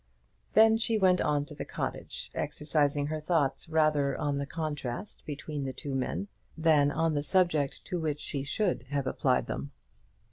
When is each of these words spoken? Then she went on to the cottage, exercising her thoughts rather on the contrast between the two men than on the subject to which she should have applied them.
Then 0.53 0.79
she 0.79 0.97
went 0.97 1.21
on 1.21 1.45
to 1.45 1.53
the 1.53 1.63
cottage, 1.63 2.31
exercising 2.33 3.05
her 3.05 3.21
thoughts 3.21 3.69
rather 3.69 4.17
on 4.17 4.39
the 4.39 4.47
contrast 4.47 5.23
between 5.27 5.63
the 5.63 5.73
two 5.73 5.93
men 5.93 6.27
than 6.57 6.89
on 6.91 7.13
the 7.13 7.21
subject 7.21 7.85
to 7.85 7.99
which 7.99 8.19
she 8.19 8.41
should 8.43 8.81
have 8.89 9.05
applied 9.05 9.45
them. 9.45 9.73